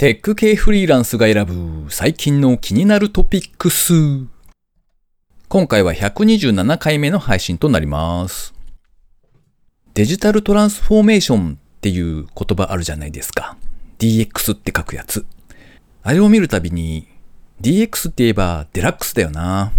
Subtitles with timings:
[0.00, 3.92] テック系フリーランスが選ぶ最近の気になるトピックス。
[5.46, 8.54] 今回は127回目の配信となります。
[9.92, 13.58] デジタルトランスフォーメーションっていう言葉あるじゃないですか。
[13.98, 15.26] DX って書くやつ。
[16.02, 17.06] あれを見るたびに
[17.60, 19.70] DX って言えばデラックスだよな。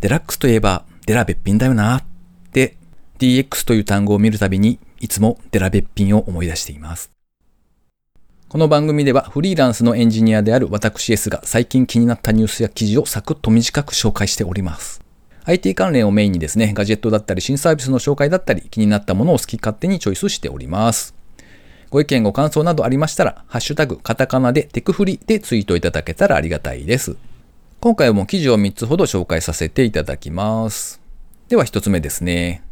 [0.00, 1.96] デラックスといえばデラべっぴんだよな。
[1.96, 2.04] っ
[2.52, 2.76] て
[3.18, 7.17] DX という単語を見るたびにいつもデラべっぴんを思い出しています。
[8.48, 15.02] この番組ではフリーランスのエンジニアである私 S が最近気になったニュースや記事をサクッと短く紹介しております。
[15.44, 21.14] IT 関連をメインにですね、ガジェットだったり新サービスの紹介だったり気になったものを好き勝手にチョイスしております。
[21.90, 27.18] ご意見ご感想などありましたら、ハッシュタグカタカナでテクフリでツイートいただけたらありがたいです。
[27.80, 31.02] 今回も記事を3つほど紹介させていただきます。
[31.50, 32.62] では1つ目ですね。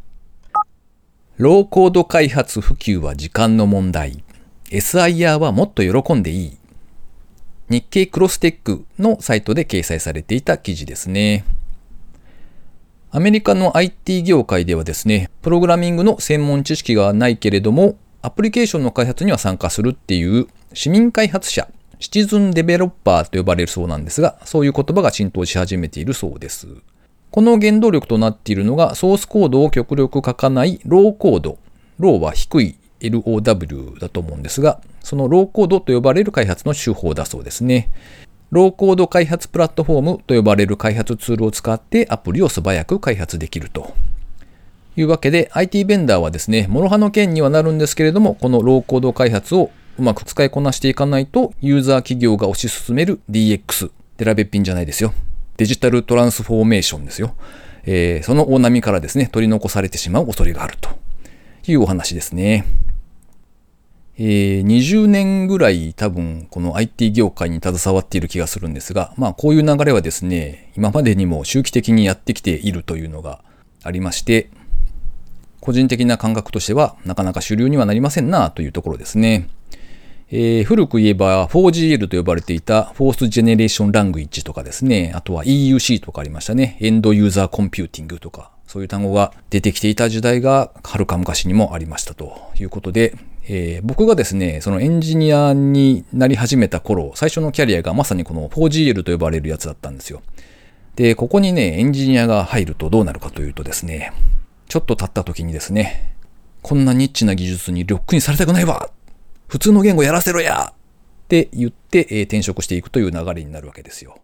[1.36, 4.24] ローコード開発普及は時間の問題。
[4.70, 6.56] SIR はもっと喜んでいい。
[7.68, 11.44] 日経クロステックのサイトで掲載されていた記事ですね。
[13.10, 26.68] アメリカの IT 業界ではですね、プログラミングの専門知識がないけれども、アプリケーションの開発には参加するっていう市民開発者、シチズンデベロッパーと呼ばれるそうなんですが、そういう言葉が浸透し始めているそうです。
[27.30, 31.58] この原動力となっているのがソースコードを極力書かないローコード。
[31.98, 32.76] ローは低い
[33.10, 37.90] LOW だと思うんですが、そのローコードと呼ばれる開発の手法だそうですね。
[38.50, 43.94] ローコード開発プラットフォームと呼ばれる開発ツールを使ってアプリを素早く開発できると。
[44.96, 55.12] いうわけで IT ベンダーはですね、諸刃の剣にはなるんですけれども、このローコード開発をうまく使いこなしていかないと、ユーザー企業が推し進める DX、デラべっぴんじゃないですよ。
[55.58, 57.34] デジタルトランスフォーメーションですよ。
[57.84, 60.90] えー、その大波からですね、取り残されてしまう恐れがあると
[61.66, 62.64] いうお話ですね。
[64.18, 73.42] えー、20年ぐらい多分この IT 業界に携わっている気がするんですが、まあこういう流れはですね、今までにも周期的にやってきているというのが
[73.82, 74.48] ありまして、
[75.60, 79.48] 個人的な感覚としてはなかなか主流にはなりませんなというところですね。
[80.30, 86.78] えー、古く言えば 4GL と呼ばれていた Fourth Generation Language とかですね、あとは EUC とかありましたね。
[86.80, 93.16] エンドユーザーコンピューティングとか、そういう単語が出てきていた時代がはるか昔にもありましたということで、
[93.48, 100.22] えー、僕がですね、そのエンジニアになり始めた頃、最初のキャリアがまさにこの 4GL と呼ばれるやつだったんですよ。
[100.96, 104.12] で、ここにね、エンジニアが入るとどうなるかというとですね、
[104.68, 106.16] ちょっと経った時にですね、
[106.62, 108.90] こんなニッチな技術にロックにされたくないわ
[109.46, 114.18] 普通の言語やらせろやって言って、えー、転職していくという流れになるわけですよ。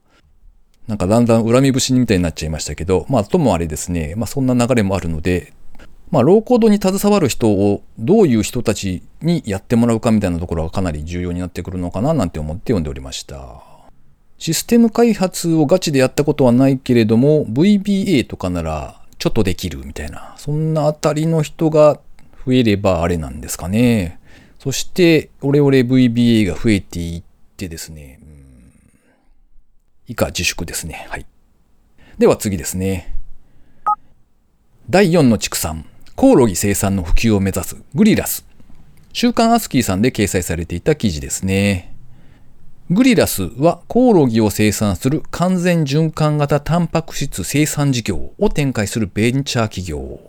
[0.88, 5.52] なんかだんだん恨み節みたいになっちゃいましたけど、まあともあれですね、まあそんな流れもあるので、
[6.10, 13.62] まあローコードに携わる人をどういう人たちにやってもらうかみたいなところがかなり重要になってくるのかななんて思って読んでおりました。
[14.38, 22.00] システム開発をガチでやったことはないけれども、VBA とかならちょっとできるみたいな、そんなあたりの人が
[22.44, 24.18] 増えればあれなんですかね。
[24.58, 27.22] そして、オレオレ VBA が増えていっ
[27.56, 28.18] てですね、
[30.06, 31.06] 以下自粛ですね。
[31.08, 31.26] はい。
[32.18, 33.16] では次ですね。
[34.90, 35.86] 第4の畜産、
[36.16, 38.44] コオロギ生産の普及を目指すグリラス。
[39.12, 41.94] 週刊アスキーさんで掲載されていた記事ですね。
[42.90, 50.20] グリラスはコオロギを生産する完全循環型タンパク質生産事業を展開するベンチャー企業。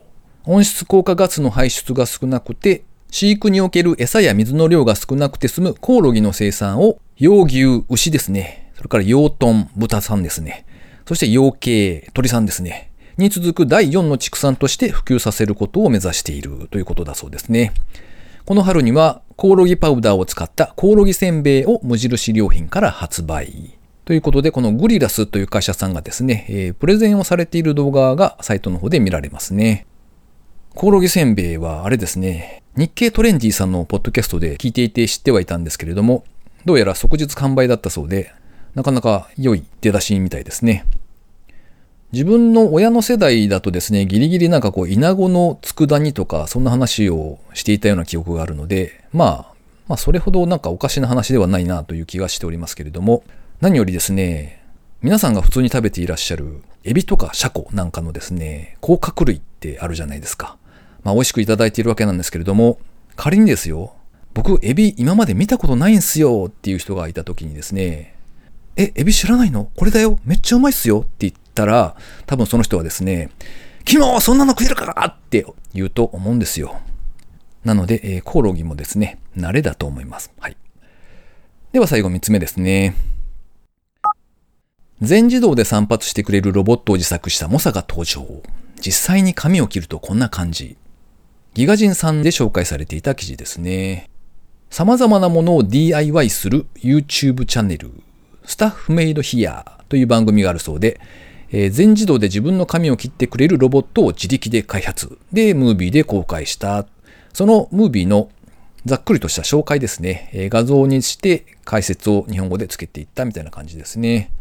[0.46, 8.63] 温室効果ガスの排出が少なくて飼育における餌や水の量が少なくて済むコオロギの生産を養牛、牛ですね。
[8.84, 10.66] それから養豚、豚さんですね。
[11.08, 12.92] そして養鶏、鳥さんですね。
[13.18, 17.72] に続く第4の畜産として普及させることを目指しているということだそうですね。
[18.44, 23.78] この春にはコオロギパウダーを使ったコオロギせんべいを無印良品から発売。
[24.04, 29.88] ということで、このグリラスという会社さんがですね、えー、プレゼンをされている動画がサイトの方で見られますね。
[30.76, 36.26] コオロギせんべいはあれですね、日経トレンディさんのポッドキャストで聞いていて知ってはいたんですけれども、
[36.66, 38.34] どうやら即日完売だったそうで、
[38.76, 40.86] なかなか良い出だしみたいですね。
[42.14, 49.54] 自分の親の世代だとですね、ギリギリなんかこう、稲子の佃煮とか、そんな話をしていたような記憶があるので、まあ、
[49.88, 53.24] まあ、それほどなんかおかしな話ではないなという気がしておりますけれども、
[53.62, 54.64] 何よりですね、
[55.02, 60.58] 皆さんが普通に食べていらっしゃる、エビとかシャコなんかのですね、甲殻類ってあるじゃないですか。
[61.04, 62.78] まあ、美味しくいただいているわけなんですけれども、
[63.16, 63.94] 仮にですよ、
[64.36, 68.14] 僕、エビ今まで見たことないんすよっていう人がいた時にですね、
[68.76, 69.70] え、エビ知らないの？
[69.76, 73.30] これだよめっちゃうまいっすよって言ったら、多分その人はですね、
[73.88, 76.80] 昨日そんなの食えるからって言うと思うんですよ。
[77.64, 80.32] なので、えー、コオロギもですね、慣れだと思います。
[80.40, 80.58] はい。
[81.72, 82.96] では最後3つ目ですね。
[85.02, 88.26] 全自動で散髪してくれるロボットを自作したモサが登場。
[88.80, 90.78] 実際に髪を切るとこんな感じ。
[91.54, 94.10] ギガ人さんで紹介されていた記事ですね。
[94.70, 97.92] 様々なものを DIY する YouTube チャンネル、
[98.46, 101.00] スタッフメイドヒアーという番組があるそうで、
[101.52, 105.18] えー、全自動で自分の髪を切ってくれるロボットを自力で開発。
[105.32, 106.88] で、ムービーで公開した。
[107.32, 108.30] そのムービーの
[108.86, 110.30] ざっくりとした紹介ですね。
[110.34, 114.32] えー、画像にして解説を日本語でつけていったみたいな感じですね。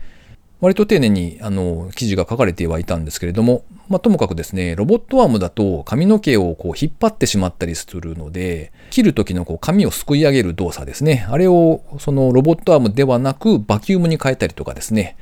[0.62, 11.26] 割と丁寧にあの記事が書かれてはいたんですけれども、まあ、ともかくですね、ロボットアームだと髪の毛をこう引っ張ってしまったりするので、切る時のこう髪をすくい上げる動作ですね。
[11.28, 15.16] あれをそのロボットアームではなくバキュームに変えたりとかですね。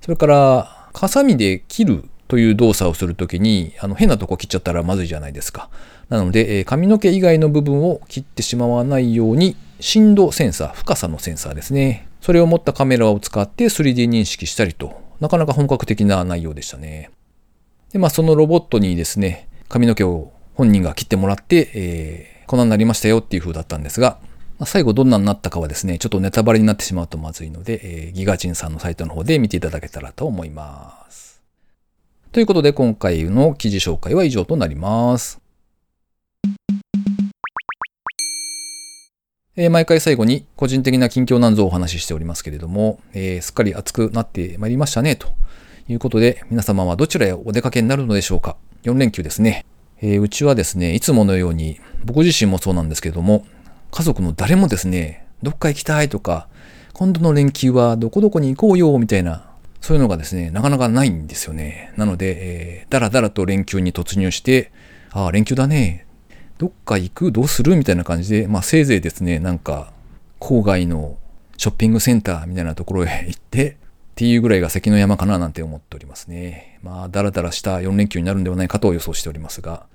[0.00, 5.70] それからハサミで切るという動作をするときに、あの変なとこ切っちゃったらまずいじゃないですか。
[6.08, 12.06] なので、え髪の毛以外の部分を切ってしまわないように、振動センサー、深さのセンサーですね。
[12.24, 17.10] それを持ったカメラを使って 3D 認識したりと、なかなか本格的な内容でしたね。
[17.92, 24.20] で、まあそのロボットにですね、髪の毛を本人が切ってもらって、えー、こんなになりましたよっていう風だったんですが、
[24.58, 31.42] まあ、最後どんなになったかはですね、ちょっとネタバレになってしまうとまずいので、えー、ギガチンさんのサイトの方で見ていただけたらと思います。
[32.32, 35.43] ということで今回の記事紹介は以上となります。
[39.56, 45.28] えー、毎回最後に個人的な近況なんぞをお話ししておりますけれども、えー、すっかり暑くなってまいりましたね、と
[45.88, 49.64] いうことで、皆様はどちらへお出かけになるのでしょうか ?4 連休ですね。
[50.02, 53.46] えー、うちはですね、いつものように、僕自身もそうなんですけれども、
[53.92, 56.48] 家族の誰もですね、どっか行きたいとか、
[56.92, 59.46] 今度の連休はどこどこに行こうよ、みたいな、
[59.80, 61.92] そういうのがですね、なかなかないんですよね。
[61.96, 64.72] なので、えー、だらだらと連休に突入して、
[65.12, 66.06] ああ、連休だね。
[66.58, 69.92] どっか行くどうするみたいな感じで、まあせいぜいですね、なんか、
[70.40, 71.16] 郊外の
[71.56, 73.76] ショッピングセンターみたいなところへ行って、っ
[74.16, 76.78] ていうぐらいが関の山かななんて思っておりますね。
[76.82, 79.86] まあ、だらだらした4連休になるんではないかと予想しておりますが、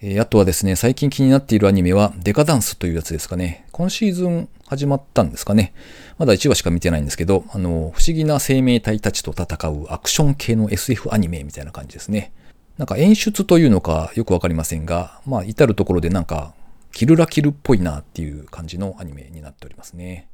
[0.00, 3.66] えー、あとはですね、最近気になっているアニメはデカダンスというやつですかね。
[3.72, 5.72] 今シーズン始まったんですかね。
[6.18, 12.32] まだ1話しか見てないんですけど、あの、不思議な生命体たちと戦うアクション系の SF アニメみたいな感じですね。
[12.78, 16.54] なんか演出というのかよくわかりませんが、まあ至るところでなんか
[16.92, 20.28] キルラキルっぽいなっていう感じのアニメになっておりますね。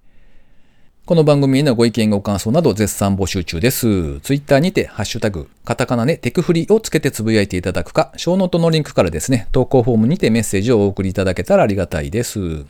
[1.07, 4.21] この番組へのご意見ご感想など絶賛募集中です。
[4.21, 12.65] ツイッターにて、ハッシュタグ、カタカナでテクフリをつけてつぶやいていただくか、ショーノートのリンクからですね、投稿フォームにてメッセージをお送りいただけたらありがたいです。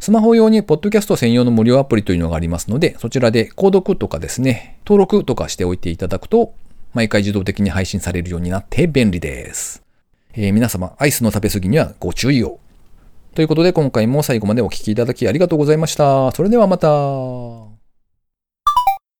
[0.00, 6.54] スマホ用にポッドキャスト専用の無料アプリというのがありますので、そちらで購読とかですね、登録とかしておいていただくと、
[6.94, 9.82] 毎回自動的に配信されるようになって便利です。
[10.34, 12.58] えー、皆様、アイスの食べ過ぎにはご注意を。
[13.34, 16.32] ということで今回も最後までお聴きいただきありがとうございました。
[16.32, 17.71] それではまた。